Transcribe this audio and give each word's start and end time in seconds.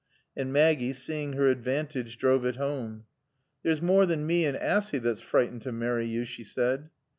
And 0.35 0.51
Maggie, 0.51 0.93
seeing 0.93 1.33
her 1.33 1.47
advantage, 1.47 2.17
drove 2.17 2.43
it 2.43 2.55
home. 2.55 3.03
"There's 3.61 3.83
more 3.83 4.07
than 4.07 4.25
mae 4.25 4.45
and 4.45 4.57
Assy 4.57 4.97
thot's 4.99 5.21
freetened 5.21 5.61
t' 5.61 5.69
marry 5.69 6.05
yo," 6.07 6.23
she 6.23 6.43
said. 6.43 6.89